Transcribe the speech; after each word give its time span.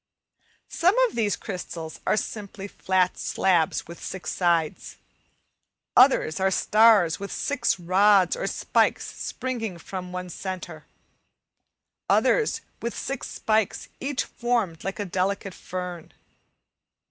Some 0.71 0.97
of 1.07 1.13
these 1.15 1.35
crystals 1.35 1.99
are 2.07 2.17
simply 2.17 2.67
flat 2.67 3.19
slabs 3.19 3.85
with 3.85 4.03
six 4.03 4.31
sides, 4.33 4.97
others 5.95 6.39
are 6.39 6.49
stars 6.49 7.19
with 7.19 7.31
six 7.31 7.79
rods 7.79 8.35
or 8.35 8.47
spikes 8.47 9.05
springing 9.15 9.77
from 9.77 10.11
the 10.11 10.27
centre, 10.31 10.87
others 12.09 12.61
with 12.81 12.97
six 12.97 13.29
spikes 13.29 13.89
each 13.99 14.23
formed 14.23 14.83
like 14.83 14.97
a 14.97 15.05
delicate 15.05 15.53
fern. 15.53 16.11